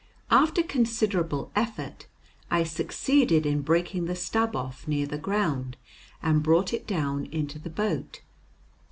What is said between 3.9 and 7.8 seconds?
the stub off near the ground, and brought it down into the